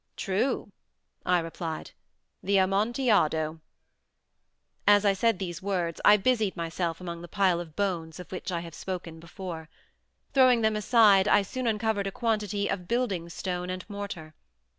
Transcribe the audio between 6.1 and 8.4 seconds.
busied myself among the pile of bones of